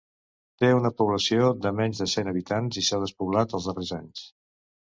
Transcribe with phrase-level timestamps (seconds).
[0.61, 4.27] Té una població de menys de cent habitants i s'ha despoblat els darrers anys.